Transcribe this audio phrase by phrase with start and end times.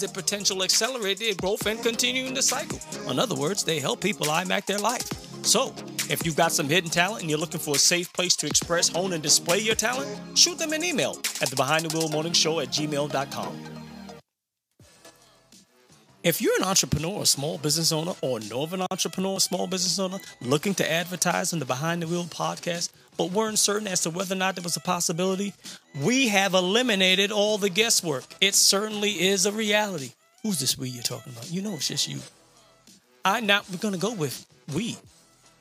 [0.00, 2.78] their potential, accelerate their growth, and continuing the cycle.
[3.10, 5.08] In other words, they help people IMAC their life.
[5.44, 5.74] So,
[6.10, 8.88] if you've got some hidden talent and you're looking for a safe place to express,
[8.88, 12.32] hone, and display your talent, shoot them an email at the Behind the Wheel Morning
[12.32, 13.78] Show at gmail.com.
[16.24, 19.98] If you're an entrepreneur, a small business owner, or know of an entrepreneur, small business
[19.98, 24.10] owner looking to advertise on the Behind the Wheel podcast, but weren't certain as to
[24.10, 25.52] whether or not there was a possibility,
[26.00, 28.24] we have eliminated all the guesswork.
[28.40, 30.12] It certainly is a reality.
[30.42, 31.50] Who's this we you're talking about?
[31.50, 32.20] You know it's just you.
[33.24, 34.96] I now we're gonna go with we.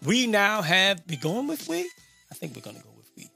[0.06, 1.80] We now have we going with we?
[2.32, 3.30] I think we're gonna go with we.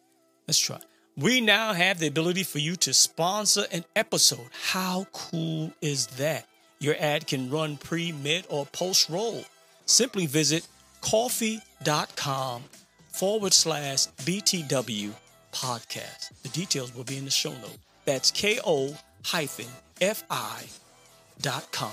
[0.48, 0.80] Let's try.
[1.18, 4.48] We now have the ability for you to sponsor an episode.
[4.70, 6.46] How cool is that?
[6.80, 9.44] Your ad can run pre, mid, or post roll.
[9.86, 10.68] Simply visit
[11.02, 12.64] ko-fi.com
[13.22, 15.12] forward slash BTW
[15.52, 16.32] podcast.
[16.42, 17.78] The details will be in the show note.
[18.04, 19.68] That's ko hyphen
[20.00, 20.64] fi
[21.40, 21.92] dot com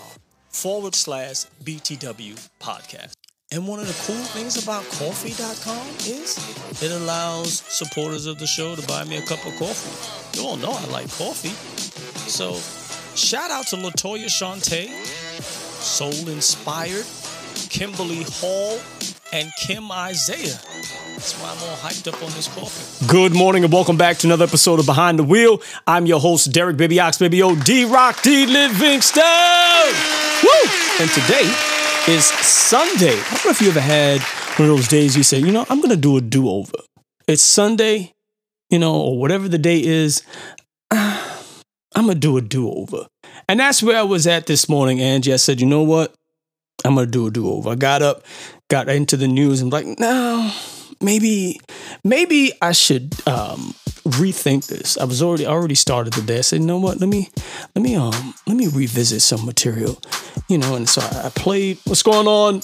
[0.49, 3.13] forward slash BTW podcast.
[3.53, 8.75] And one of the cool things about ko-fi.com is it allows supporters of the show
[8.75, 10.39] to buy me a cup of coffee.
[10.39, 11.53] You all know I like coffee.
[12.31, 12.55] So
[13.15, 14.89] shout out to Latoya Shante,
[15.43, 17.05] Soul Inspired,
[17.69, 18.81] Kimberly Hall,
[19.31, 20.59] and Kim Isaiah.
[21.19, 23.05] That's why I'm all hyped up on this coffee.
[23.09, 25.61] Good morning and welcome back to another episode of Behind the Wheel.
[25.85, 29.25] I'm your host, Derek Baby Ox, Baby O, D Rock D Livingston.
[30.45, 30.71] Woo!
[31.01, 31.53] And today
[32.07, 33.19] is Sunday.
[33.19, 34.21] I don't know if you ever had
[34.61, 36.79] one of those days you say, you know, I'm going to do a do over.
[37.27, 38.13] It's Sunday,
[38.71, 40.23] you know, or whatever the day is.
[40.93, 41.25] I'm
[41.97, 43.09] going to do a do over.
[43.49, 45.33] And that's where I was at this morning, Angie.
[45.33, 46.15] I said, you know what?
[46.85, 47.71] I'm to do a do over.
[47.71, 48.23] I got up,
[48.71, 50.53] got into the news, and like, no,
[51.01, 51.61] maybe,
[52.05, 54.99] maybe I should um, rethink this.
[54.99, 56.39] I was already already started the day.
[56.39, 57.01] I said, you know what?
[57.01, 57.31] Let me,
[57.75, 60.01] let me, um, let me revisit some material,
[60.49, 60.75] you know.
[60.75, 61.79] And so I played.
[61.85, 62.57] What's going on,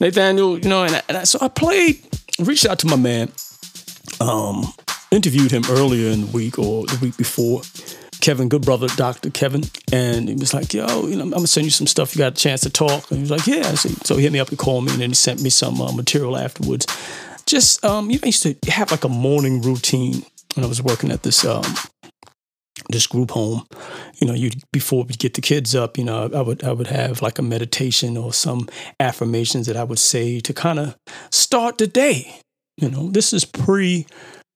[0.00, 0.58] Nathaniel?
[0.58, 2.02] You know, and, I, and I, so I played.
[2.38, 3.30] Reached out to my man.
[4.20, 4.72] Um,
[5.10, 7.62] interviewed him earlier in the week or the week before.
[8.20, 9.30] Kevin, good brother, Dr.
[9.30, 9.64] Kevin.
[9.92, 12.14] And he was like, yo, you know, I'm gonna send you some stuff.
[12.14, 13.10] You got a chance to talk.
[13.10, 13.74] And he was like, yeah.
[13.74, 15.80] So, so he hit me up, and called me, and then he sent me some
[15.80, 16.86] uh, material afterwards.
[17.54, 20.24] Just, um, you know, I used to have like a morning routine
[20.56, 21.62] when I was working at this um,
[22.88, 23.64] this group home.
[24.16, 26.88] You know, you before we'd get the kids up, you know, I would I would
[26.88, 30.96] have like a meditation or some affirmations that I would say to kind of
[31.30, 32.40] start the day.
[32.76, 34.08] You know, this is pre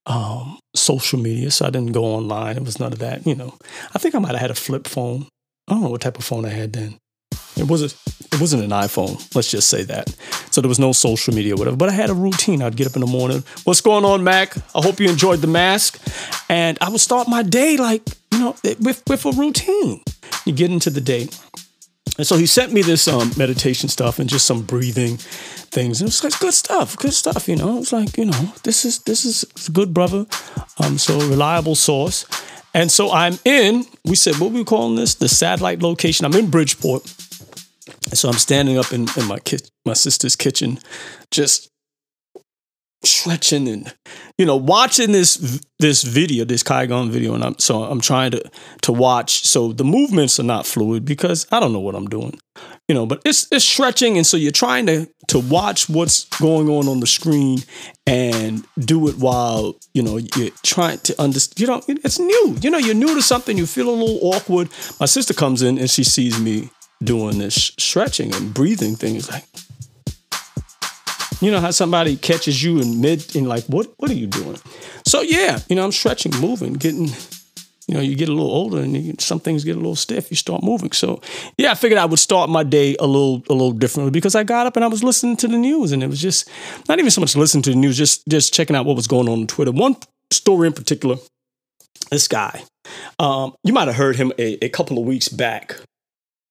[0.06, 2.56] um, social media, so I didn't go online.
[2.56, 3.24] It was none of that.
[3.24, 3.54] You know,
[3.94, 5.28] I think I might have had a flip phone.
[5.68, 6.98] I don't know what type of phone I had then.
[7.58, 7.96] It wasn't.
[8.32, 9.34] It wasn't an iPhone.
[9.34, 10.10] Let's just say that.
[10.50, 11.76] So there was no social media, or whatever.
[11.76, 12.62] But I had a routine.
[12.62, 13.42] I'd get up in the morning.
[13.64, 14.56] What's going on, Mac?
[14.74, 16.00] I hope you enjoyed the mask.
[16.48, 18.02] And I would start my day like
[18.32, 20.02] you know with with a routine.
[20.44, 21.28] You get into the day.
[22.16, 26.00] And so he sent me this um, meditation stuff and just some breathing things.
[26.00, 27.48] And it was like good stuff, good stuff.
[27.48, 30.26] You know, it was like you know, this is this is good, brother.
[30.82, 32.26] Um, so reliable source.
[32.74, 33.84] And so I'm in.
[34.04, 35.14] We said what we calling this?
[35.14, 36.26] The satellite location.
[36.26, 37.02] I'm in Bridgeport.
[38.12, 40.78] So I'm standing up in, in my ki- my sister's kitchen,
[41.30, 41.70] just
[43.04, 43.94] stretching and
[44.38, 47.34] you know watching this this video this Qigong video.
[47.34, 48.50] And I'm so I'm trying to
[48.82, 49.46] to watch.
[49.46, 52.38] So the movements are not fluid because I don't know what I'm doing
[52.88, 54.16] you know but it's it's stretching.
[54.16, 57.58] And so you're trying to to watch what's going on on the screen
[58.06, 62.56] and do it while you know you're trying to understand you know it's new.
[62.60, 63.56] You know you're new to something.
[63.56, 64.70] You feel a little awkward.
[64.98, 66.70] My sister comes in and she sees me
[67.02, 69.20] doing this stretching and breathing thing.
[69.20, 69.44] things like
[71.40, 74.58] you know how somebody catches you in mid and like, what what are you doing?
[75.06, 77.06] So yeah, you know, I'm stretching, moving, getting,
[77.86, 80.30] you know, you get a little older and you, some things get a little stiff.
[80.30, 80.92] You start moving.
[80.92, 81.20] So
[81.56, 84.44] yeah, I figured I would start my day a little a little differently because I
[84.44, 86.48] got up and I was listening to the news and it was just
[86.88, 89.28] not even so much listening to the news, just just checking out what was going
[89.28, 89.72] on on Twitter.
[89.72, 89.96] One
[90.32, 91.16] story in particular,
[92.10, 92.64] this guy,
[93.18, 95.76] um, you might have heard him a, a couple of weeks back.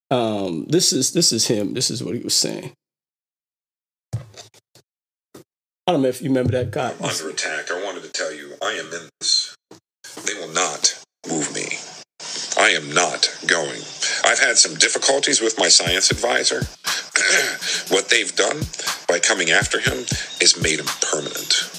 [0.09, 1.73] Um, this is this is him.
[1.73, 2.71] This is what he was saying.
[5.87, 6.93] I don't know if you remember that guy.
[7.01, 9.55] Under attack, I wanted to tell you, I am in this.
[10.25, 11.77] They will not move me.
[12.57, 13.81] I am not going.
[14.25, 16.57] I've had some difficulties with my science advisor.
[17.93, 18.61] what they've done
[19.07, 19.99] by coming after him
[20.41, 21.71] is made him permanent.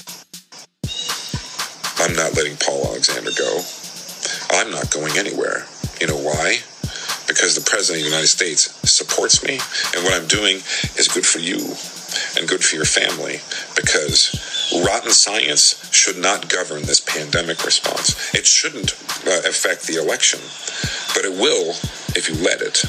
[1.99, 3.61] I'm not letting Paul Alexander go.
[4.51, 5.65] I'm not going anywhere.
[5.99, 6.59] You know why?
[7.29, 9.61] Because the President of the United States supports me,
[9.95, 10.57] and what I'm doing
[10.99, 11.77] is good for you
[12.37, 13.39] and good for your family
[13.75, 14.33] because
[14.85, 18.33] rotten science should not govern this pandemic response.
[18.33, 18.93] It shouldn't
[19.27, 20.39] uh, affect the election,
[21.13, 21.71] but it will
[22.15, 22.83] if you let it.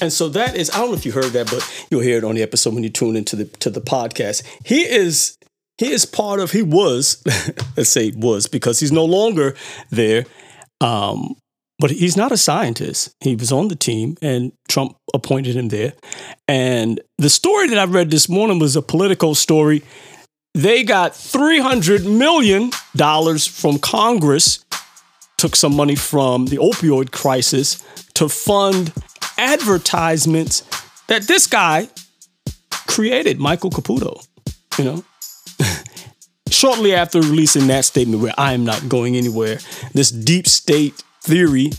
[0.00, 2.24] And so that is I don't know if you heard that, but you'll hear it
[2.24, 4.42] on the episode when you tune into the to the podcast.
[4.64, 5.38] He is
[5.78, 7.22] he is part of he was
[7.76, 9.54] let's say was because he's no longer
[9.90, 10.24] there
[10.80, 11.36] um,
[11.82, 13.12] but he's not a scientist.
[13.18, 15.94] He was on the team, and Trump appointed him there.
[16.46, 19.82] And the story that I read this morning was a political story.
[20.54, 24.64] They got $300 million from Congress,
[25.38, 27.82] took some money from the opioid crisis
[28.14, 28.92] to fund
[29.36, 30.60] advertisements
[31.08, 31.88] that this guy
[32.86, 34.24] created, Michael Caputo,
[34.78, 35.04] you know.
[36.48, 39.58] Shortly after releasing that statement where I am not going anywhere,
[39.94, 41.70] this deep state theory,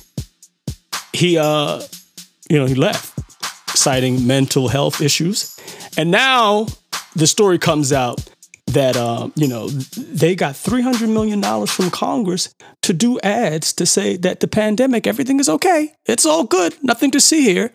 [1.13, 1.81] he uh,
[2.49, 3.19] you know, he left,
[3.77, 5.59] citing mental health issues,
[5.97, 6.67] and now
[7.15, 8.23] the story comes out
[8.67, 13.73] that uh, you know they got three hundred million dollars from Congress to do ads
[13.73, 17.71] to say that the pandemic, everything is okay, it's all good, nothing to see here.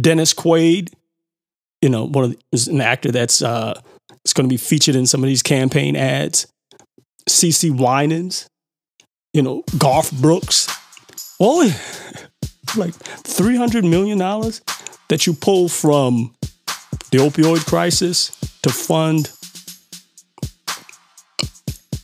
[0.00, 0.92] Dennis Quaid,
[1.82, 3.80] you know, one of the, is an actor that's uh,
[4.24, 6.46] is going to be featured in some of these campaign ads.
[7.28, 8.48] CeCe Winans,
[9.34, 10.66] you know, Garth Brooks,
[11.40, 11.68] only
[12.76, 14.18] like $300 million
[15.08, 16.34] that you pull from
[17.10, 18.30] the opioid crisis
[18.62, 19.30] to fund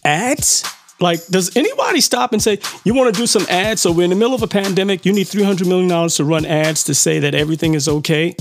[0.05, 0.65] ads?
[1.01, 3.83] Like, does anybody stop and say, you want to do some ads?
[3.83, 6.85] So we're in the middle of a pandemic, you need $300 million to run ads
[6.85, 8.35] to say that everything is okay?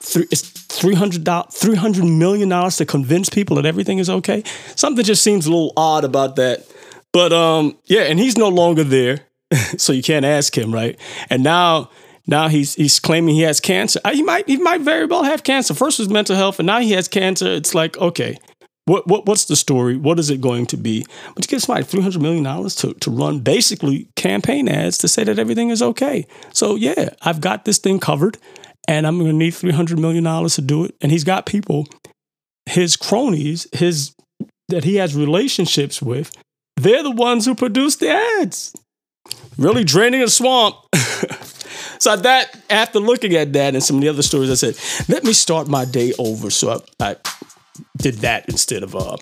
[0.00, 4.42] It's $300, $300 million to convince people that everything is okay?
[4.74, 6.66] Something just seems a little odd about that.
[7.12, 9.25] But um, yeah, and he's no longer there.
[9.76, 10.98] so you can't ask him, right?
[11.30, 11.90] And now
[12.26, 14.00] now he's he's claiming he has cancer.
[14.04, 15.74] Uh, he might he might very well have cancer.
[15.74, 17.46] First was mental health, and now he has cancer.
[17.46, 18.36] It's like okay,
[18.86, 19.96] what what what's the story?
[19.96, 21.06] What is it going to be?
[21.34, 25.08] But you get somebody three hundred million dollars to to run basically campaign ads to
[25.08, 26.26] say that everything is okay.
[26.52, 28.38] So yeah, I've got this thing covered,
[28.88, 30.96] and I'm going to need three hundred million dollars to do it.
[31.00, 31.86] And he's got people,
[32.66, 34.14] his cronies, his
[34.68, 36.32] that he has relationships with.
[36.76, 38.74] They're the ones who produce the ads
[39.58, 40.76] really draining a swamp.
[41.98, 45.24] so that after looking at that and some of the other stories, I said, let
[45.24, 46.50] me start my day over.
[46.50, 47.16] So I, I
[47.96, 49.16] did that instead of uh,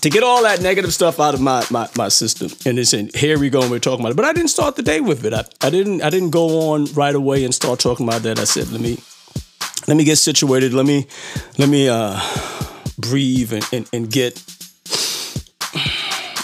[0.00, 2.50] to get all that negative stuff out of my my, my system.
[2.66, 4.16] And it's in here we go and we're talking about it.
[4.16, 5.32] But I didn't start the day with it.
[5.32, 8.38] I, I didn't I didn't go on right away and start talking about that.
[8.38, 8.98] I said, let me
[9.86, 10.74] let me get situated.
[10.74, 11.06] Let me
[11.58, 12.20] let me uh
[12.98, 14.42] breathe and, and, and get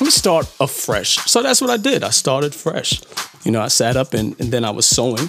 [0.01, 1.17] let me start afresh.
[1.27, 2.05] So that's what I did.
[2.05, 3.01] I started fresh.
[3.45, 5.29] You know, I sat up and, and then I was sewing.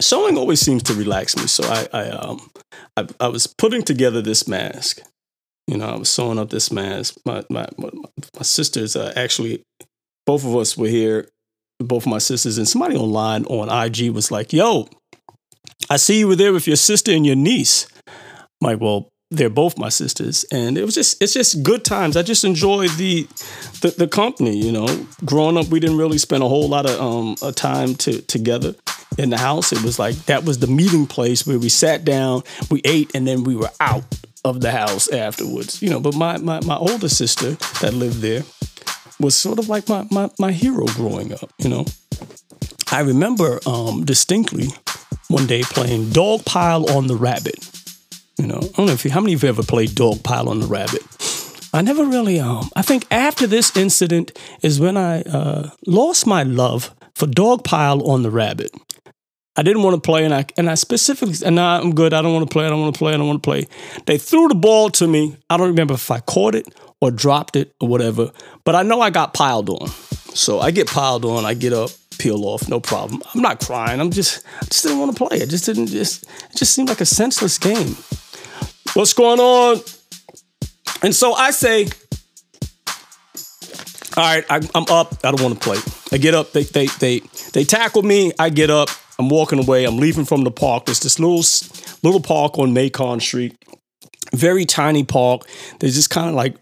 [0.00, 1.46] Sewing always seems to relax me.
[1.46, 2.50] So I, I, um,
[2.96, 5.00] I, I was putting together this mask.
[5.66, 7.16] You know, I was sewing up this mask.
[7.26, 7.90] My, my, my,
[8.36, 9.62] my sisters uh, actually,
[10.24, 11.28] both of us were here,
[11.78, 14.88] both of my sisters, and somebody online on IG was like, yo,
[15.90, 17.86] I see you were there with your sister and your niece.
[18.06, 18.14] I'm
[18.62, 22.22] like, well, they're both my sisters and it was just it's just good times i
[22.22, 23.24] just enjoyed the
[23.82, 26.98] the, the company you know growing up we didn't really spend a whole lot of
[27.00, 28.74] um time to, together
[29.18, 32.42] in the house it was like that was the meeting place where we sat down
[32.70, 34.04] we ate and then we were out
[34.44, 36.00] of the house afterwards, you know.
[36.00, 38.42] But my my, my older sister that lived there
[39.20, 41.84] was sort of like my, my, my hero growing up, you know.
[42.90, 44.68] I remember um, distinctly
[45.28, 47.77] one day playing Dog Pile on the Rabbit.
[48.38, 50.48] You know, I don't know if you, how many of you ever played Dog Pile
[50.48, 51.02] on the Rabbit.
[51.74, 56.44] I never really, um, I think after this incident is when I uh, lost my
[56.44, 58.70] love for Dog Pile on the Rabbit.
[59.56, 62.14] I didn't want to play, and I and I specifically said, "Nah, I'm good.
[62.14, 62.64] I don't want to play.
[62.64, 63.12] I don't want to play.
[63.12, 63.66] I don't want to play."
[64.06, 65.36] They threw the ball to me.
[65.50, 68.30] I don't remember if I caught it or dropped it or whatever,
[68.62, 69.88] but I know I got piled on.
[70.32, 71.44] So I get piled on.
[71.44, 73.20] I get up, peel off, no problem.
[73.34, 74.00] I'm not crying.
[74.00, 75.38] I'm just, I just didn't want to play.
[75.38, 77.96] It just didn't just, it just seemed like a senseless game.
[78.94, 79.80] What's going on?
[81.02, 81.86] And so I say,
[84.16, 85.14] all right, I, I'm up.
[85.22, 85.78] I don't want to play.
[86.10, 86.52] I get up.
[86.52, 87.20] They they they
[87.52, 88.32] they tackle me.
[88.38, 88.88] I get up.
[89.18, 89.84] I'm walking away.
[89.84, 90.86] I'm leaving from the park.
[90.86, 91.44] There's this little
[92.02, 93.56] little park on Macon Street,
[94.34, 95.42] very tiny park.
[95.78, 96.56] There's just kind of like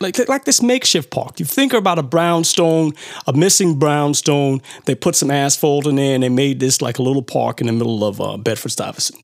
[0.00, 1.38] like like this makeshift park.
[1.38, 2.92] You think about a brownstone,
[3.26, 4.60] a missing brownstone.
[4.86, 7.66] They put some asphalt in there and they made this like a little park in
[7.66, 9.20] the middle of uh, Bedford Stuyvesant.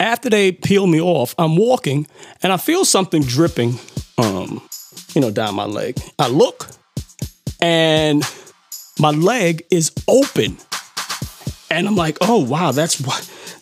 [0.00, 2.06] After they peel me off, I'm walking
[2.42, 3.78] and I feel something dripping,
[4.16, 4.62] um,
[5.14, 5.98] you know, down my leg.
[6.18, 6.68] I look
[7.60, 8.22] and
[8.98, 10.56] my leg is open,
[11.70, 12.96] and I'm like, oh wow, that's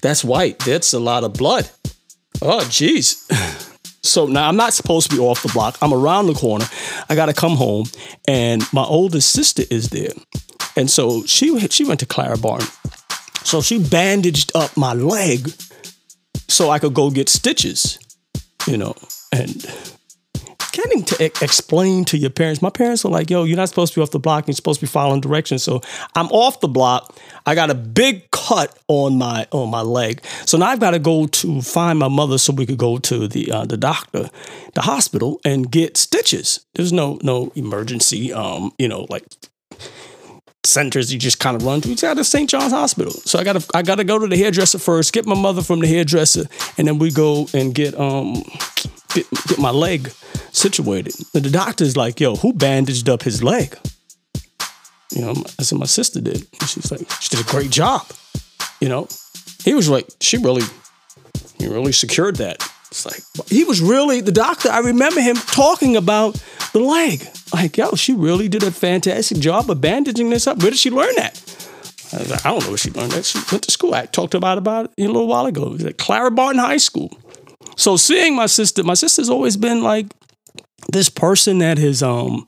[0.00, 0.58] that's white.
[0.60, 1.68] That's a lot of blood.
[2.42, 3.24] Oh jeez.
[4.02, 5.76] So now I'm not supposed to be off the block.
[5.82, 6.64] I'm around the corner.
[7.08, 7.86] I got to come home,
[8.28, 10.12] and my oldest sister is there,
[10.76, 12.68] and so she she went to Clara Barton.
[13.42, 15.50] So she bandaged up my leg
[16.48, 17.98] so I could go get stitches,
[18.66, 18.94] you know,
[19.32, 19.66] and
[20.76, 22.60] getting to explain to your parents.
[22.60, 24.46] My parents were like, yo, you're not supposed to be off the block.
[24.46, 25.62] You're supposed to be following directions.
[25.62, 25.80] So
[26.14, 27.16] I'm off the block.
[27.46, 30.22] I got a big cut on my on my leg.
[30.44, 33.26] So now I've got to go to find my mother so we could go to
[33.26, 34.28] the uh, the doctor,
[34.74, 36.66] the hospital, and get stitches.
[36.74, 39.24] There's no no emergency, um, you know, like
[40.66, 41.90] centers you just kind of run to.
[41.90, 42.48] It's at the St.
[42.50, 43.12] John's Hospital.
[43.12, 45.86] So I gotta I gotta go to the hairdresser first, get my mother from the
[45.86, 46.44] hairdresser,
[46.78, 48.42] and then we go and get um
[49.14, 50.10] get, get my leg
[50.52, 51.14] situated.
[51.34, 53.76] And the doctor's like, yo, who bandaged up his leg?
[55.12, 56.46] You know, I said, my sister did.
[56.66, 58.06] She's like, she did a great job.
[58.80, 59.08] You know,
[59.64, 60.62] he was like, she really,
[61.58, 62.56] he really secured that.
[62.90, 66.42] It's like, he was really, the doctor, I remember him talking about
[66.72, 67.26] the leg.
[67.52, 70.58] Like, yo, she really did a fantastic job of bandaging this up.
[70.58, 71.68] Where did she learn that?
[72.12, 73.24] I, like, I don't know where she learned that.
[73.24, 73.94] She went to school.
[73.94, 75.66] I talked about about it a little while ago.
[75.66, 77.16] It was at Clara Barton High School.
[77.76, 80.06] So seeing my sister, my sister's always been like
[80.92, 82.46] this person that has um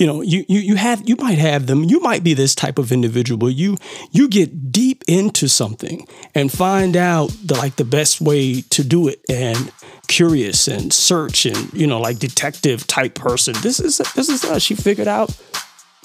[0.00, 1.84] you know you you you have you might have them.
[1.84, 3.50] You might be this type of individual.
[3.50, 3.76] You
[4.10, 9.08] you get deep into something and find out the like the best way to do
[9.08, 9.70] it and
[10.08, 13.54] curious and search and you know like detective type person.
[13.62, 15.38] This is this is how she figured out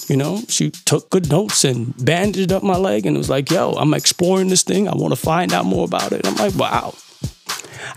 [0.10, 3.72] you know she took good notes and bandaged up my leg and was like yo
[3.72, 4.90] i'm exploring this thing.
[4.90, 6.28] I want to find out more about it.
[6.28, 6.94] I'm like wow.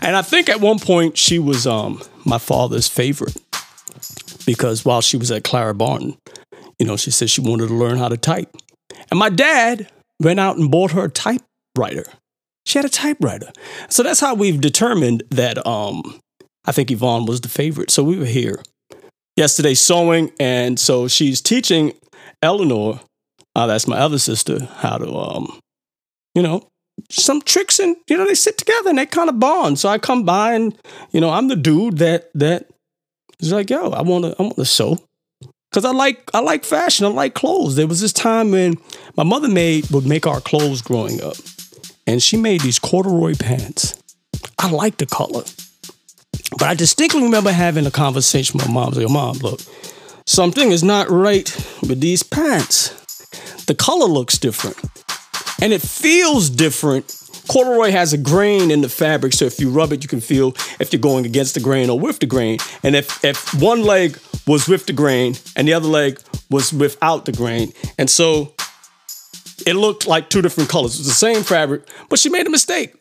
[0.01, 3.35] And I think at one point she was um, my father's favorite
[4.49, 6.17] because while she was at Clara Barton,
[6.79, 8.49] you know, she said she wanted to learn how to type.
[9.11, 9.87] And my dad
[10.19, 12.05] went out and bought her a typewriter.
[12.65, 13.51] She had a typewriter.
[13.89, 16.19] So that's how we've determined that um,
[16.65, 17.91] I think Yvonne was the favorite.
[17.91, 18.63] So we were here
[19.37, 21.93] yesterday sewing, and so she's teaching
[22.41, 23.01] Eleanor,
[23.55, 25.59] uh, that's my other sister, how to, um,
[26.33, 26.67] you know,
[27.11, 29.77] some tricks and you know they sit together and they kind of bond.
[29.77, 30.75] So I come by and
[31.11, 32.67] you know I'm the dude that that
[33.39, 34.97] is like yo I want to I want to sew
[35.69, 37.75] because I like I like fashion I like clothes.
[37.75, 38.77] There was this time when
[39.15, 41.35] my mother made would make our clothes growing up,
[42.07, 44.01] and she made these corduroy pants.
[44.57, 45.43] I like the color,
[46.51, 48.93] but I distinctly remember having a conversation with my mom.
[48.93, 49.61] Like, mom, look,
[50.25, 51.49] something is not right
[51.81, 52.95] with these pants.
[53.65, 54.77] The color looks different
[55.61, 57.15] and it feels different.
[57.49, 60.53] Corduroy has a grain in the fabric, so if you rub it, you can feel
[60.79, 62.59] if you're going against the grain or with the grain.
[62.83, 67.25] And if if one leg was with the grain and the other leg was without
[67.25, 68.53] the grain, and so
[69.65, 70.95] it looked like two different colors.
[70.95, 72.93] It was the same fabric, but she made a mistake.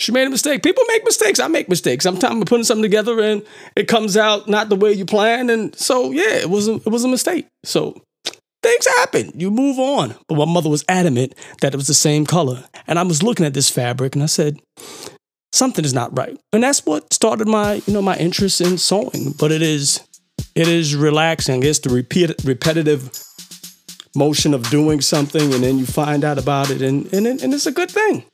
[0.00, 0.64] She made a mistake.
[0.64, 1.38] People make mistakes.
[1.38, 2.02] I make mistakes.
[2.02, 3.42] Sometimes we're putting something together and
[3.76, 6.88] it comes out not the way you planned, and so yeah, it was a, it
[6.88, 7.46] was a mistake.
[7.64, 8.02] So
[8.64, 9.30] things happen.
[9.34, 10.14] You move on.
[10.26, 12.64] But my mother was adamant that it was the same color.
[12.86, 14.58] And I was looking at this fabric and I said,
[15.52, 16.36] something is not right.
[16.52, 19.34] And that's what started my, you know, my interest in sewing.
[19.38, 20.00] But it is
[20.54, 21.62] it is relaxing.
[21.62, 23.10] It's the repeat, repetitive
[24.16, 27.66] motion of doing something and then you find out about it and, and, and it's
[27.66, 28.24] a good thing.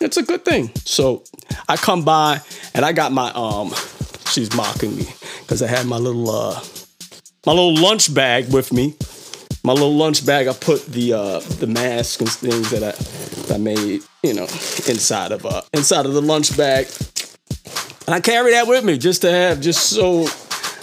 [0.00, 0.70] it's a good thing.
[0.84, 1.24] So
[1.68, 2.40] I come by
[2.74, 3.72] and I got my um.
[4.30, 5.06] She's mocking me
[5.40, 6.60] because I had my little uh
[7.46, 8.94] my little lunch bag with me.
[9.66, 10.46] My little lunch bag.
[10.46, 12.92] I put the uh the mask and things that I
[13.48, 16.86] that I made, you know, inside of uh inside of the lunch bag.
[18.06, 20.28] And I carry that with me just to have, just so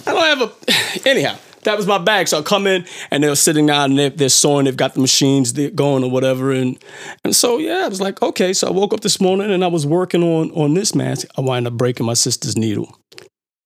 [0.06, 1.08] I don't have a.
[1.08, 2.28] Anyhow, that was my bag.
[2.28, 4.66] So I come in and they're sitting down and they're, they're sewing.
[4.66, 6.52] They've got the machines going or whatever.
[6.52, 6.76] And
[7.24, 8.52] and so yeah, I was like, okay.
[8.52, 11.26] So I woke up this morning and I was working on on this mask.
[11.38, 12.94] I wind up breaking my sister's needle.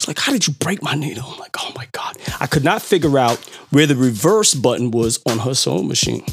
[0.09, 1.25] Like, how did you break my needle?
[1.27, 2.17] I'm like, oh my god.
[2.41, 3.39] I could not figure out
[3.71, 6.25] where the reverse button was on her sewing machine.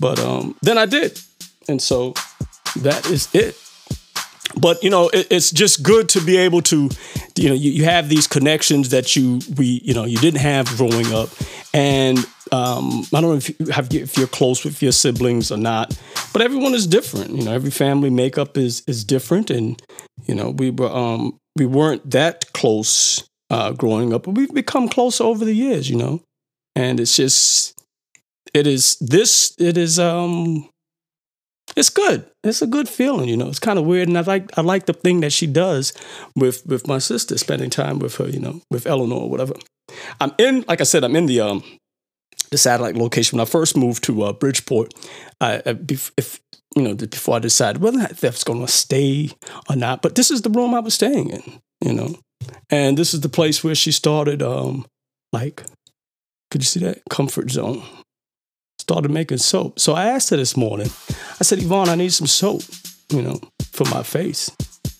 [0.00, 1.20] But um, then I did,
[1.68, 2.14] and so
[2.76, 3.56] that is it
[4.58, 6.88] but you know it, it's just good to be able to
[7.36, 10.66] you know you, you have these connections that you we you know you didn't have
[10.76, 11.28] growing up
[11.74, 12.18] and
[12.52, 15.98] um, I don't know if you have if you're close with your siblings or not,
[16.32, 17.32] but everyone is different.
[17.32, 19.80] You know, every family makeup is is different, and
[20.26, 24.88] you know we were um, we weren't that close uh, growing up, but we've become
[24.88, 25.88] close over the years.
[25.88, 26.22] You know,
[26.74, 27.78] and it's just
[28.54, 30.68] it is this it is um
[31.76, 32.24] it's good.
[32.44, 33.48] It's a good feeling, you know.
[33.48, 35.92] It's kind of weird, and I like I like the thing that she does
[36.36, 39.54] with with my sister, spending time with her, you know, with Eleanor or whatever.
[40.20, 41.64] I'm in, like I said, I'm in the um
[42.50, 44.94] the satellite location when I first moved to uh, Bridgeport.
[45.40, 46.40] I, if
[46.76, 49.30] you know before I decided whether that was going to stay
[49.68, 52.14] or not, but this is the room I was staying in, you know,
[52.70, 54.42] and this is the place where she started.
[54.42, 54.86] Um,
[55.32, 55.64] like,
[56.50, 57.82] could you see that comfort zone?
[58.86, 59.80] started making soap.
[59.80, 60.86] So I asked her this morning,
[61.40, 62.62] I said, Yvonne, I need some soap,
[63.10, 63.40] you know,
[63.72, 64.48] for my face.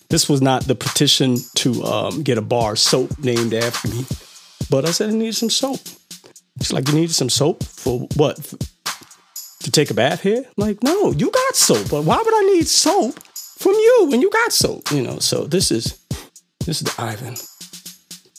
[0.09, 4.05] This was not the petition to um, get a bar soap named after me,
[4.69, 5.79] but I said, I need some soap.
[6.59, 8.37] She's like, You need some soap for what?
[9.67, 10.45] To take a bath here?
[10.55, 11.89] Like, no, you got soap.
[11.91, 13.19] But why would I need soap
[13.59, 14.91] from you when you got soap?
[14.91, 15.99] You know, so this is
[16.65, 17.35] this is the Yvonne.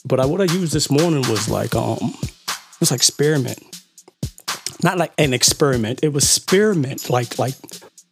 [0.05, 3.63] But I, what I used this morning was like um it was like spearmint
[4.83, 5.99] not like an experiment.
[6.03, 7.55] It was spearmint, like like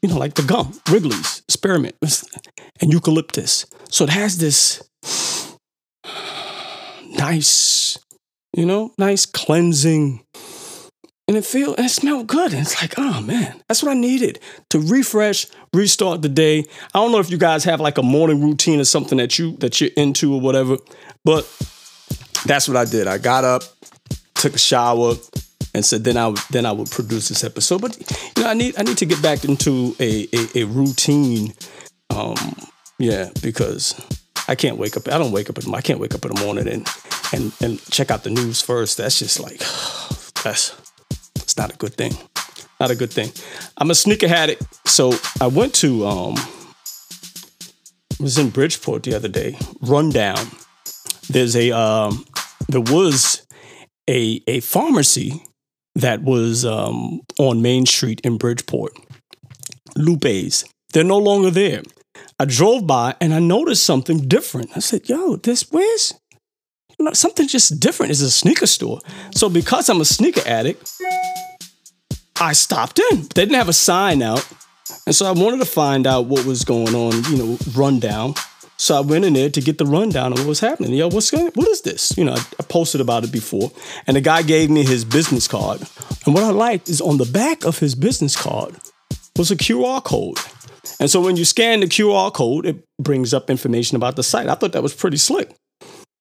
[0.02, 1.96] you know, like the gum, Wrigley's spearmint,
[2.82, 3.66] and eucalyptus.
[3.90, 4.84] So it has this
[7.10, 7.98] nice,
[8.54, 10.24] you know, nice cleansing,
[11.28, 12.54] and it feel and it smelled good.
[12.54, 16.60] And it's like, oh man, that's what I needed to refresh, restart the day.
[16.94, 19.58] I don't know if you guys have like a morning routine or something that you
[19.58, 20.78] that you're into or whatever,
[21.26, 21.44] but
[22.46, 23.08] that's what I did.
[23.08, 23.64] I got up,
[24.36, 25.16] took a shower,
[25.74, 27.82] and said then I would then I would produce this episode.
[27.82, 27.98] But
[28.38, 31.54] you know, I need I need to get back into a a, a routine.
[32.10, 32.36] Um,
[33.00, 33.94] yeah, because
[34.48, 35.08] I can't wake up.
[35.10, 35.64] I don't wake up.
[35.64, 36.88] In, I can't wake up in the morning and
[37.34, 38.98] and and check out the news first.
[38.98, 39.60] That's just like
[40.44, 40.87] that's
[41.58, 42.14] not a good thing.
[42.80, 43.32] Not a good thing.
[43.78, 46.36] I'm a sneaker addict, so I went to um.
[48.20, 49.58] I was in Bridgeport the other day.
[49.82, 50.48] Rundown.
[51.30, 52.26] There's a um.
[52.68, 53.46] There was
[54.10, 55.44] a a pharmacy
[55.98, 58.94] that was um, on Main Street in Bridgeport.
[59.96, 60.64] Lupe's.
[60.94, 61.82] They're no longer there.
[62.40, 64.70] I drove by and I noticed something different.
[64.76, 66.14] I said, yo, this, where's,
[67.14, 68.12] something just different.
[68.12, 69.00] It's a sneaker store.
[69.34, 70.94] So because I'm a sneaker addict,
[72.40, 73.22] I stopped in.
[73.22, 74.48] They didn't have a sign out.
[75.06, 78.36] And so I wanted to find out what was going on, you know, rundown.
[78.78, 80.94] So I went in there to get the rundown of what was happening.
[80.94, 81.48] Yo, what's going?
[81.56, 82.16] What is this?
[82.16, 83.72] You know, I, I posted about it before,
[84.06, 85.82] and the guy gave me his business card.
[86.26, 88.76] And what I liked is on the back of his business card
[89.36, 90.38] was a QR code.
[91.00, 94.48] And so when you scan the QR code, it brings up information about the site.
[94.48, 95.56] I thought that was pretty slick.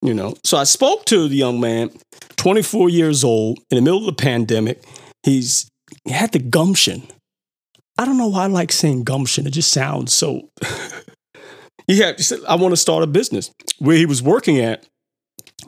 [0.03, 1.91] You know, so I spoke to the young man,
[2.37, 4.83] 24 years old, in the middle of the pandemic.
[5.23, 5.69] He's
[6.07, 7.03] he had the gumption.
[7.99, 9.47] I don't know why I like saying gumption.
[9.47, 10.51] It just sounds so
[11.87, 13.51] He had, he said, I want to start a business.
[13.79, 14.87] Where he was working at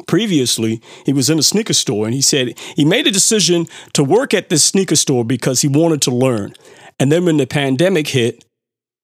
[0.06, 4.02] previously, he was in a sneaker store and he said he made a decision to
[4.02, 6.54] work at this sneaker store because he wanted to learn.
[6.98, 8.44] And then when the pandemic hit,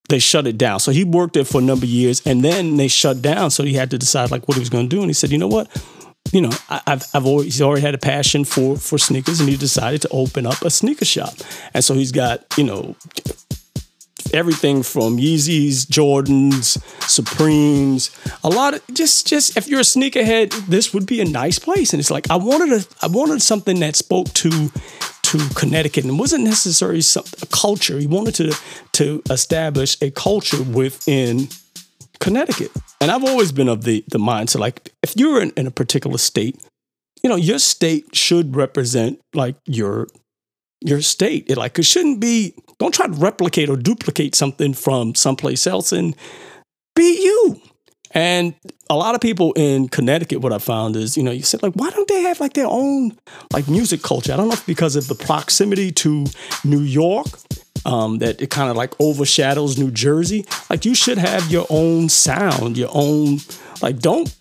[0.09, 0.81] they shut it down.
[0.81, 3.51] So he worked there for a number of years and then they shut down.
[3.51, 5.01] So he had to decide like what he was going to do.
[5.01, 5.70] And he said, you know what?
[6.32, 9.48] You know, I, have I've always, he's already had a passion for, for sneakers and
[9.48, 11.34] he decided to open up a sneaker shop.
[11.72, 12.96] And so he's got, you know,
[14.34, 18.10] everything from Yeezys, Jordans, Supremes,
[18.42, 21.92] a lot of just just if you're a sneakerhead, this would be a nice place.
[21.92, 24.70] And it's like I wanted a I wanted something that spoke to
[25.22, 27.98] to Connecticut and wasn't necessarily some, a culture.
[27.98, 28.54] He wanted to
[28.92, 31.48] to establish a culture within
[32.20, 32.70] Connecticut.
[33.00, 36.18] And I've always been of the the mindset like if you're in, in a particular
[36.18, 36.62] state,
[37.22, 40.09] you know, your state should represent like your
[40.81, 41.46] your state.
[41.48, 42.55] It like it shouldn't be.
[42.79, 46.14] Don't try to replicate or duplicate something from someplace else, and
[46.94, 47.61] be you.
[48.11, 48.55] And
[48.88, 51.72] a lot of people in Connecticut, what I found is, you know, you said like,
[51.74, 53.16] why don't they have like their own
[53.53, 54.33] like music culture?
[54.33, 56.27] I don't know if because of the proximity to
[56.64, 57.27] New York,
[57.85, 60.47] um, that it kind of like overshadows New Jersey.
[60.70, 63.38] Like you should have your own sound, your own
[63.83, 64.35] like don't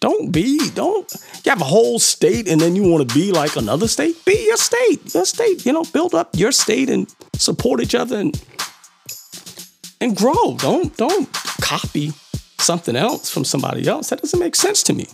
[0.00, 1.12] don't be don't
[1.44, 4.24] you have a whole state and then you want to be like another state.
[4.24, 5.66] Be your state, your state.
[5.66, 8.42] You know, build up your state and support each other and
[10.00, 10.56] and grow.
[10.58, 12.12] Don't don't copy
[12.58, 14.10] something else from somebody else.
[14.10, 15.06] That doesn't make sense to me.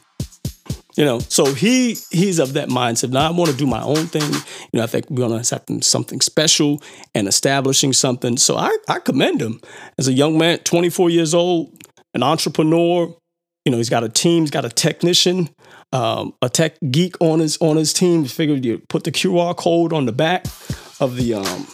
[0.98, 3.11] You know, so he he's of that mindset.
[3.11, 4.32] Now I want to do my own thing.
[4.72, 6.82] You know, I think we're gonna have something special
[7.14, 8.37] and establishing something.
[8.37, 9.61] So I, I commend him
[9.96, 11.72] as a young man, 24 years old,
[12.14, 13.14] an entrepreneur.
[13.64, 15.50] You know, he's got a team, he's got a technician,
[15.92, 18.24] um, a tech geek on his on his team.
[18.24, 20.46] Figured you put the QR code on the back
[20.98, 21.68] of the um,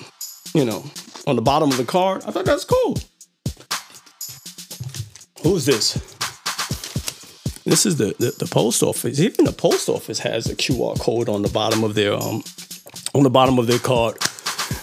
[0.52, 0.84] you know,
[1.26, 2.24] on the bottom of the card.
[2.26, 2.98] I thought that's cool.
[5.42, 6.13] Who's this?
[7.64, 9.20] This is the, the, the post office.
[9.20, 12.42] Even the post office has a QR code on the bottom of their um
[13.14, 14.22] on the bottom of their card.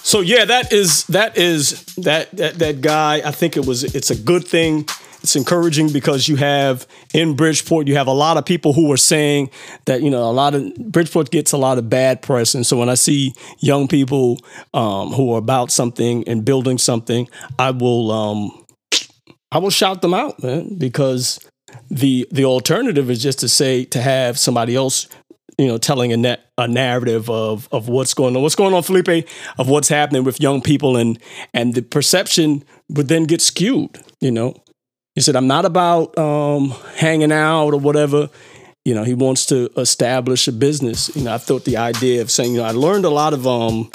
[0.03, 3.21] So yeah, that is that is that that that guy.
[3.23, 4.87] I think it was it's a good thing.
[5.21, 8.97] It's encouraging because you have in Bridgeport, you have a lot of people who are
[8.97, 9.51] saying
[9.85, 12.77] that you know a lot of Bridgeport gets a lot of bad press, and so
[12.77, 14.39] when I see young people
[14.73, 17.27] um, who are about something and building something,
[17.59, 18.65] I will um,
[19.51, 21.39] I will shout them out, man, because
[21.89, 25.07] the the alternative is just to say to have somebody else
[25.57, 28.83] you know telling a net a narrative of of what's going on what's going on
[28.83, 31.19] felipe of what's happening with young people and
[31.53, 34.55] and the perception would then get skewed you know.
[35.15, 38.29] He said i'm not about um hanging out or whatever.
[38.85, 41.13] You know he wants to establish a business.
[41.15, 43.45] You know i thought the idea of saying you know i learned a lot of
[43.45, 43.91] um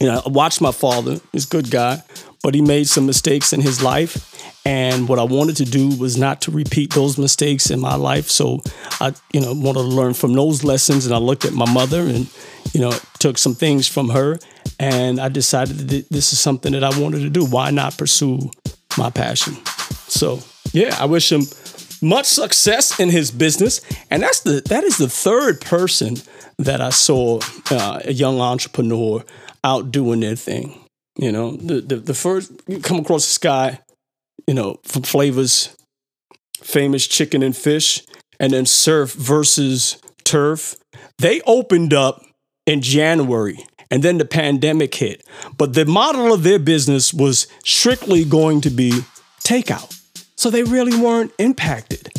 [0.00, 2.02] you know i watched my father he's a good guy
[2.42, 4.27] but he made some mistakes in his life
[4.64, 8.28] and what I wanted to do was not to repeat those mistakes in my life.
[8.28, 8.60] So
[9.00, 11.06] I, you know, wanted to learn from those lessons.
[11.06, 12.28] And I looked at my mother and,
[12.74, 14.38] you know, took some things from her.
[14.78, 17.46] And I decided that this is something that I wanted to do.
[17.46, 18.50] Why not pursue
[18.98, 19.54] my passion?
[20.06, 20.40] So
[20.72, 21.42] yeah, I wish him
[22.02, 23.80] much success in his business.
[24.10, 26.16] And that's the that is the third person
[26.58, 27.40] that I saw
[27.70, 29.24] uh, a young entrepreneur
[29.64, 30.78] out doing their thing.
[31.16, 33.80] You know, the, the, the first you come across this guy
[34.48, 35.76] you know, Flavors,
[36.62, 38.02] famous chicken and fish,
[38.40, 40.74] and then surf versus turf.
[41.18, 42.22] They opened up
[42.66, 43.58] in January
[43.90, 45.22] and then the pandemic hit.
[45.58, 49.02] But the model of their business was strictly going to be
[49.44, 49.94] takeout.
[50.36, 52.10] So they really weren't impacted.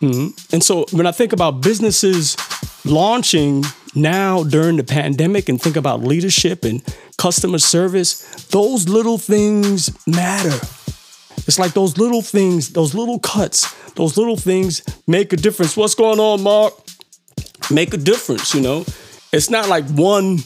[0.00, 0.28] Mm-hmm.
[0.54, 2.34] And so when I think about businesses
[2.86, 6.82] launching now during the pandemic and think about leadership and
[7.18, 10.58] customer service, those little things matter.
[11.46, 15.76] It's like those little things, those little cuts, those little things make a difference.
[15.76, 16.74] What's going on, Mark?
[17.70, 18.84] Make a difference, you know?
[19.32, 20.38] It's not like one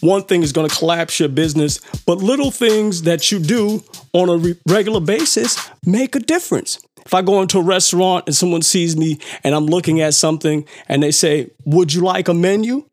[0.00, 3.82] one thing is going to collapse your business, but little things that you do
[4.12, 6.78] on a re- regular basis make a difference.
[7.04, 10.66] If I go into a restaurant and someone sees me and I'm looking at something
[10.88, 12.84] and they say, Would you like a menu?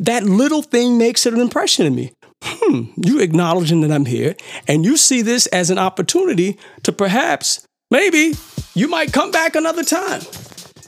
[0.00, 4.36] That little thing makes it an impression in me hmm, you acknowledging that I'm here,
[4.66, 8.34] and you see this as an opportunity to perhaps, maybe,
[8.74, 10.22] you might come back another time.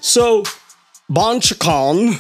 [0.01, 0.45] So,
[1.09, 2.15] Bon Chacon,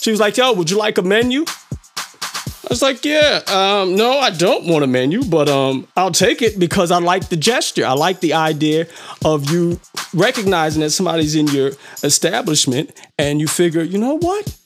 [0.00, 1.44] she was like, yo, would you like a menu?
[1.46, 6.40] I was like, yeah, um, no, I don't want a menu, but um, I'll take
[6.40, 7.84] it because I like the gesture.
[7.84, 8.86] I like the idea
[9.24, 9.78] of you
[10.14, 14.56] recognizing that somebody's in your establishment and you figure, you know what?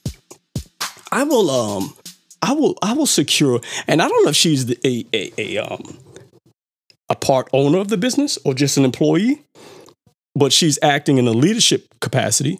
[1.10, 1.94] I will um
[2.42, 5.58] I will I will secure, and I don't know if she's the, a, a, a
[5.58, 5.98] um
[7.08, 9.42] a part owner of the business or just an employee,
[10.34, 12.58] but she's acting in a leadership capacity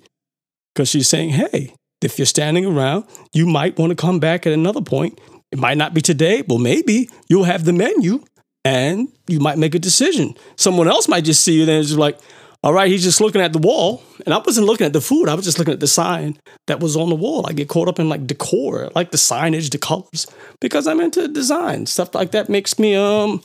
[0.75, 4.53] because she's saying, hey, if you're standing around, you might want to come back at
[4.53, 5.21] another point.
[5.53, 8.25] It might not be today, but maybe you'll have the menu
[8.64, 10.35] and you might make a decision.
[10.57, 12.19] Someone else might just see you and it's like,
[12.64, 14.03] all right, he's just looking at the wall.
[14.27, 15.29] And I wasn't looking at the food.
[15.29, 17.47] I was just looking at the sign that was on the wall.
[17.47, 20.27] I get caught up in like decor, like the signage, the colors,
[20.61, 21.87] because I'm into design.
[21.87, 23.42] Stuff like that makes me, um,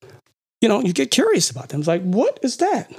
[0.62, 1.80] you know, you get curious about them.
[1.80, 2.90] It's like, what is that?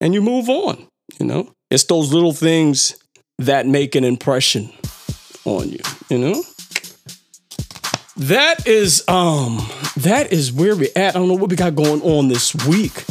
[0.00, 0.86] And you move on,
[1.18, 1.50] you know?
[1.70, 2.94] It's those little things
[3.38, 4.70] that make an impression
[5.46, 6.42] on you, you know?
[8.18, 11.16] That is um that is where we're at.
[11.16, 13.04] I don't know what we got going on this week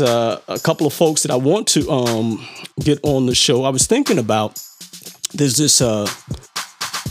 [0.00, 2.46] uh, a couple of folks that I want to um,
[2.80, 3.64] get on the show.
[3.64, 4.62] I was thinking about
[5.32, 6.08] there's this uh,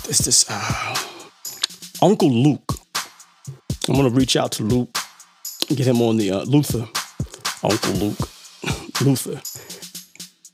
[0.09, 0.95] it's this uh,
[2.01, 2.73] Uncle Luke.
[3.87, 4.97] I'm gonna reach out to Luke,
[5.69, 6.87] get him on the uh, Luther,
[7.63, 8.29] Uncle Luke,
[9.01, 9.41] Luther.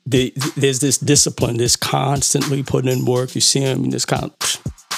[0.05, 3.35] They, there's this discipline, this constantly putting in work.
[3.35, 4.88] You see him this kind of,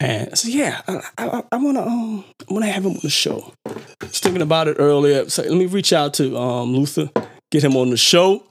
[0.00, 3.52] and so yeah, I, I, I wanna um, I wanna have him on the show.
[3.66, 5.28] I was thinking about it earlier.
[5.28, 7.10] So let me reach out to um, Luther,
[7.50, 8.44] get him on the show,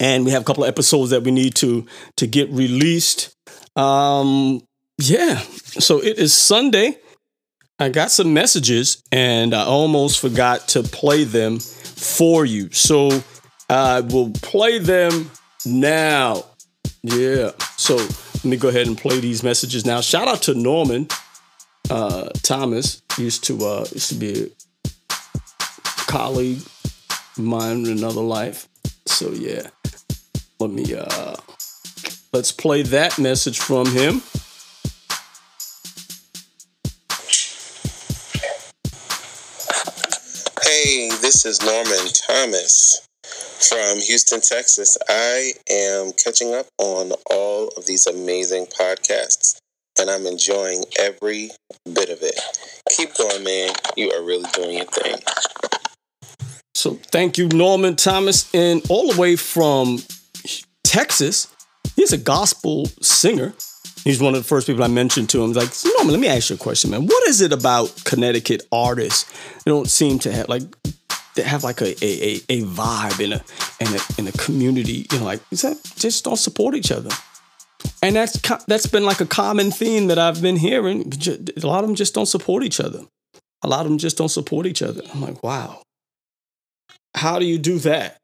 [0.00, 3.34] and we have a couple of episodes that we need to to get released.
[3.76, 4.62] Um,
[4.98, 6.98] yeah, so it is Sunday.
[7.80, 12.70] I got some messages and I almost forgot to play them for you.
[12.72, 13.22] So
[13.68, 15.30] I will play them
[15.64, 16.44] now.
[17.02, 17.52] Yeah.
[17.76, 17.98] So
[18.38, 20.00] let me go ahead and play these messages now.
[20.00, 21.08] Shout out to Norman
[21.90, 23.02] uh, Thomas.
[23.18, 24.52] Used to uh, used to be
[25.10, 26.62] a colleague
[27.10, 28.68] of mine in another life.
[29.06, 29.70] So yeah.
[30.60, 31.36] Let me uh
[32.32, 34.22] let's play that message from him.
[40.62, 43.07] Hey, this is Norman Thomas
[43.60, 44.96] from Houston, Texas.
[45.08, 49.60] I am catching up on all of these amazing podcasts
[49.98, 51.50] and I'm enjoying every
[51.84, 52.38] bit of it.
[52.90, 53.70] Keep going, man.
[53.96, 55.16] You are really doing your thing.
[56.74, 59.98] So thank you, Norman Thomas, and all the way from
[60.84, 61.48] Texas.
[61.96, 63.52] He's a gospel singer.
[64.04, 65.52] He's one of the first people I mentioned to him.
[65.52, 67.06] Like, Norman, let me ask you a question, man.
[67.06, 69.24] What is it about Connecticut artists?
[69.64, 70.62] They don't seem to have like
[71.38, 73.42] they have like a a, a, a vibe in a
[73.80, 75.06] in a in a community.
[75.10, 77.10] You know, like is that just don't support each other.
[78.02, 81.12] And that's that's been like a common theme that I've been hearing.
[81.56, 83.02] A lot of them just don't support each other.
[83.62, 85.02] A lot of them just don't support each other.
[85.12, 85.82] I'm like, wow.
[87.16, 88.18] How do you do that?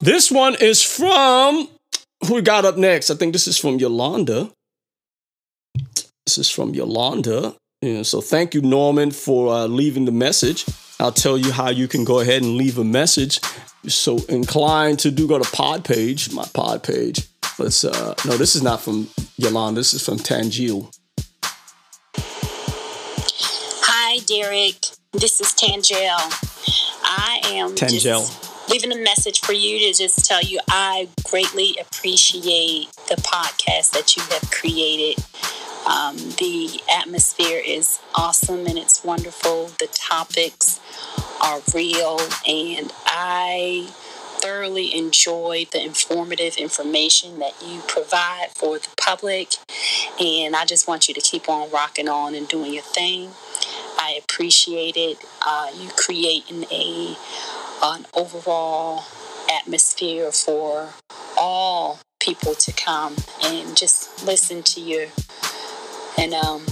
[0.00, 1.68] This one is from
[2.26, 3.10] who we got up next.
[3.10, 4.50] I think this is from Yolanda.
[6.26, 7.54] This is from Yolanda.
[8.02, 10.64] So thank you, Norman, for uh, leaving the message.
[10.98, 13.40] I'll tell you how you can go ahead and leave a message.
[13.86, 17.28] So inclined to do go to pod page, my pod page.
[17.58, 20.90] Let's uh no, this is not from Yolanda, this is from Tangel.
[23.88, 24.76] Hi Derek.
[25.12, 26.18] This is Tangel.
[27.04, 28.20] I am Tangel.
[28.20, 33.92] just leaving a message for you to just tell you I greatly appreciate the podcast
[33.92, 35.22] that you have created.
[35.86, 39.66] Um, the atmosphere is awesome and it's wonderful.
[39.78, 40.80] The topics
[41.40, 43.88] are real, and I
[44.40, 49.54] thoroughly enjoy the informative information that you provide for the public.
[50.20, 53.30] And I just want you to keep on rocking on and doing your thing.
[53.98, 55.18] I appreciate it.
[55.44, 57.16] Uh, you creating a
[57.82, 59.04] an overall
[59.50, 60.90] atmosphere for
[61.38, 65.08] all people to come and just listen to you.
[66.18, 66.64] And um,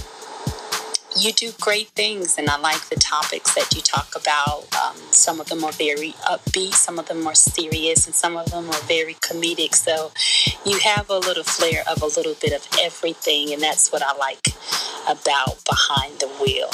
[1.17, 4.65] you do great things, and I like the topics that you talk about.
[4.75, 8.51] Um, some of them are very upbeat, some of them are serious, and some of
[8.51, 9.75] them are very comedic.
[9.75, 10.11] So
[10.65, 14.15] you have a little flair of a little bit of everything, and that's what I
[14.17, 14.47] like
[15.07, 16.71] about Behind the Wheel.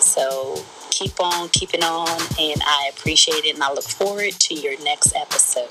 [0.00, 4.80] So keep on keeping on, and I appreciate it, and I look forward to your
[4.84, 5.68] next episode.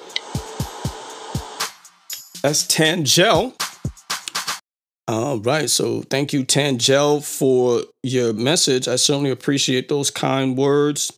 [2.42, 3.54] That's Tangel.
[5.08, 5.70] All right.
[5.70, 8.88] So thank you, Tangel, for your message.
[8.88, 11.18] I certainly appreciate those kind words.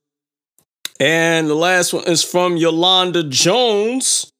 [1.00, 4.32] And the last one is from Yolanda Jones.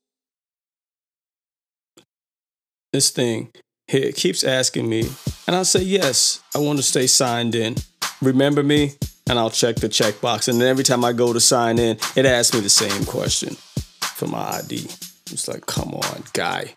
[2.94, 3.50] This thing
[3.88, 5.10] here keeps asking me,
[5.48, 7.76] and I'll say, yes, I want to stay signed in.
[8.22, 8.94] Remember me?
[9.28, 10.48] And I'll check the checkbox.
[10.48, 13.56] And then every time I go to sign in, it asks me the same question
[14.16, 14.88] for my ID.
[15.32, 16.74] It's like, come on, guy.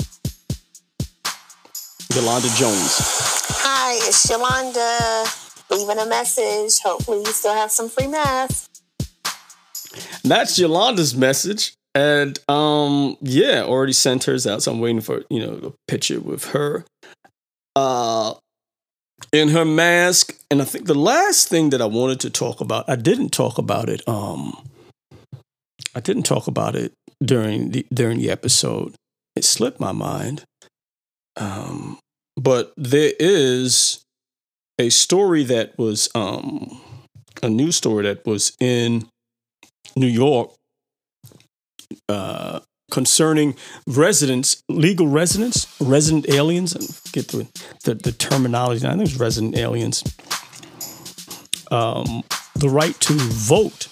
[2.15, 2.97] Yolanda Jones.
[3.61, 5.25] Hi, it's Yolanda.
[5.71, 6.79] Leaving a message.
[6.83, 8.69] Hopefully, you still have some free masks.
[10.25, 11.75] That's Yolanda's message.
[11.95, 14.63] And um, yeah, already sent hers out.
[14.63, 16.85] So I'm waiting for, you know, a picture with her.
[17.77, 18.35] Uh
[19.33, 20.39] in her mask.
[20.51, 23.59] And I think the last thing that I wanted to talk about, I didn't talk
[23.59, 24.07] about it.
[24.09, 24.57] Um
[25.95, 28.95] I didn't talk about it during the during the episode.
[29.35, 30.45] It slipped my mind.
[31.37, 31.99] Um,
[32.37, 34.01] but there is
[34.79, 36.81] a story that was um,
[37.43, 39.09] a news story that was in
[39.97, 40.51] New York
[42.09, 43.55] uh, concerning
[43.87, 46.75] residents, legal residents, resident aliens.
[46.75, 47.47] and get the,
[47.85, 48.87] the, the terminology.
[48.87, 50.03] I think it's resident aliens.
[51.71, 52.23] Um,
[52.55, 53.89] the right to vote.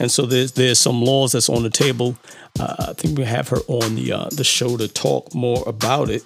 [0.00, 2.16] And so there's there's some laws that's on the table.
[2.58, 6.08] Uh, I think we have her on the uh, the show to talk more about
[6.08, 6.22] it.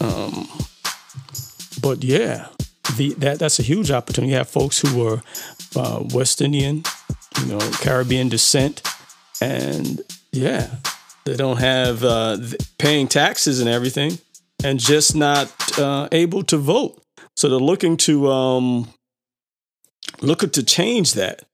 [0.00, 0.48] Um,
[1.80, 2.46] but yeah,
[2.96, 4.30] the that that's a huge opportunity.
[4.30, 5.22] You have folks who are
[5.74, 6.84] uh, West Indian,
[7.40, 8.82] you know, Caribbean descent,
[9.40, 10.00] and
[10.30, 10.76] yeah,
[11.24, 12.38] they don't have uh,
[12.78, 14.18] paying taxes and everything,
[14.64, 17.02] and just not uh, able to vote.
[17.36, 18.92] So they're looking to um,
[20.20, 21.44] looking to change that.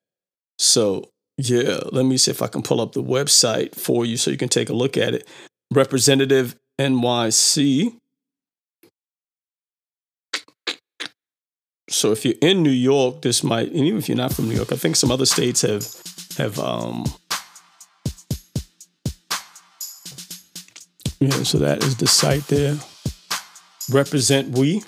[0.59, 4.31] So yeah, let me see if I can pull up the website for you so
[4.31, 5.26] you can take a look at it.
[5.72, 7.94] Representative NYC.
[11.90, 14.54] So if you're in New York, this might, and even if you're not from New
[14.57, 15.87] York, I think some other states have
[16.37, 17.04] have um
[21.20, 22.76] yeah, so that is the site there.
[23.90, 24.83] Represent we.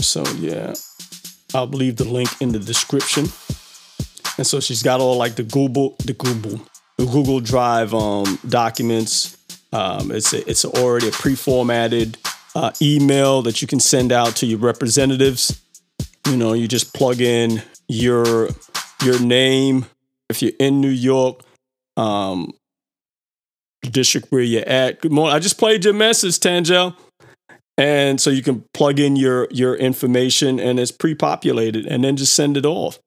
[0.00, 0.74] So yeah,
[1.54, 3.26] I'll leave the link in the description.
[4.38, 6.60] And so she's got all like the Google, the Google,
[6.98, 9.36] the Google Drive um, documents.
[9.72, 12.18] Um, it's a, it's already a pre-formatted
[12.54, 15.60] uh, email that you can send out to your representatives.
[16.26, 18.48] You know, you just plug in your
[19.02, 19.86] your name
[20.28, 21.40] if you're in New York,
[21.96, 22.52] um,
[23.90, 25.00] district where you're at.
[25.00, 25.34] Good morning.
[25.34, 26.96] I just played your message, Tangel.
[27.78, 32.34] And so you can plug in your your information and it's pre-populated and then just
[32.34, 32.98] send it off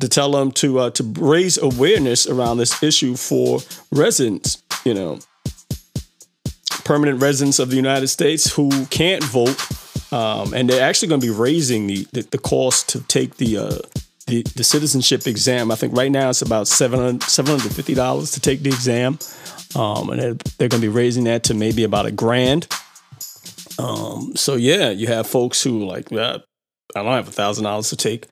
[0.00, 3.60] to tell them to uh, to raise awareness around this issue for
[3.92, 5.18] residents, you know,
[6.84, 9.60] permanent residents of the United States who can't vote,
[10.12, 13.58] um, and they're actually going to be raising the, the, the cost to take the,
[13.58, 13.78] uh,
[14.26, 15.70] the the citizenship exam.
[15.70, 19.18] I think right now it's about $700, $750 to take the exam,
[19.74, 22.66] um, and they're, they're going to be raising that to maybe about a grand.
[23.78, 26.40] Um, so yeah, you have folks who like, I
[26.94, 28.26] don't have a thousand dollars to take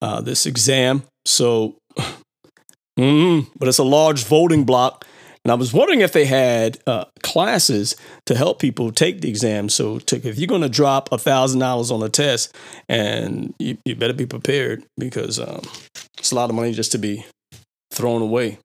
[0.00, 1.02] uh, this exam.
[1.24, 1.76] So,
[2.98, 5.06] mm, but it's a large voting block.
[5.44, 9.68] And I was wondering if they had uh, classes to help people take the exam.
[9.68, 12.54] So, to, if you're going to drop a thousand dollars on a test,
[12.88, 15.62] and you, you better be prepared because um,
[16.16, 17.26] it's a lot of money just to be
[17.92, 18.58] thrown away.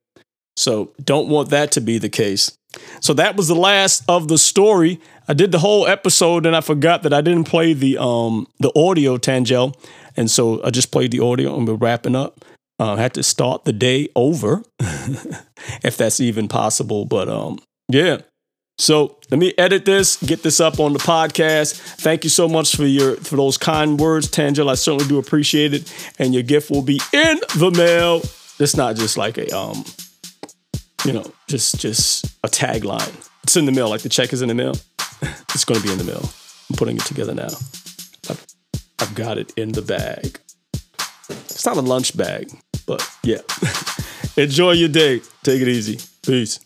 [0.58, 2.58] So, don't want that to be the case.
[3.00, 5.00] So that was the last of the story.
[5.28, 8.72] I did the whole episode and I forgot that I didn't play the um the
[8.76, 9.76] audio Tangel.
[10.16, 12.44] And so I just played the audio and we're wrapping up.
[12.80, 14.64] Uh, I had to start the day over,
[15.84, 17.06] if that's even possible.
[17.06, 18.20] But um, yeah.
[18.80, 21.80] So let me edit this, get this up on the podcast.
[22.00, 24.70] Thank you so much for your for those kind words, Tangel.
[24.70, 25.92] I certainly do appreciate it.
[26.20, 28.22] And your gift will be in the mail.
[28.60, 29.84] It's not just like a um,
[31.06, 33.14] you know, just just a tagline.
[33.44, 34.74] It's in the mail, like the check is in the mail.
[35.54, 36.30] it's going to be in the mail.
[36.70, 37.50] I'm putting it together now.
[38.30, 38.46] I've,
[39.00, 40.40] I've got it in the bag.
[41.30, 42.52] It's not a lunch bag,
[42.86, 43.42] but yeah.
[44.38, 45.22] Enjoy your day.
[45.44, 46.00] Take it easy.
[46.26, 46.60] Peace.